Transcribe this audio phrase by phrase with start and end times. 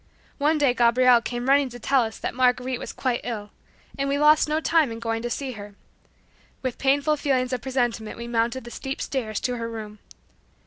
[0.39, 3.51] One day Gabriel came running to tell us that Marguerite was quite ill,
[3.99, 5.75] and we lost no time in going to see her.
[6.63, 9.99] With painful feelings of presentiment we mounted the steep stairs to her room.